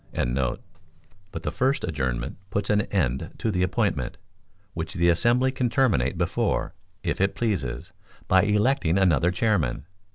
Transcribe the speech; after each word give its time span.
]but 1.31 1.43
the 1.43 1.51
first 1.51 1.83
adjournment 1.83 2.35
puts 2.49 2.71
an 2.71 2.81
end 2.89 3.29
to 3.37 3.51
the 3.51 3.61
appointment, 3.61 4.17
which 4.73 4.95
the 4.95 5.09
assembly 5.09 5.51
can 5.51 5.69
terminate 5.69 6.17
before, 6.17 6.73
if 7.03 7.21
it 7.21 7.35
pleases, 7.35 7.91
by 8.27 8.41
electing 8.41 8.97
another 8.97 9.29
chairman. 9.29 9.85